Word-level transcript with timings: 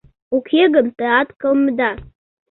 —Уке 0.35 0.61
гын 0.73 0.87
теат 0.97 1.29
кылмеда. 1.39 1.91